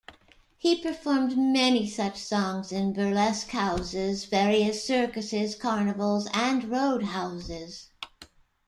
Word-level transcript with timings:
He 0.57 0.81
performed 0.81 1.37
many 1.37 1.87
such 1.87 2.17
songs 2.17 2.71
in 2.71 2.91
burlesque 2.91 3.49
houses, 3.49 4.25
various 4.25 4.83
circuses, 4.83 5.53
carnivals, 5.55 6.27
and 6.33 6.63
roadhouses. 6.71 7.91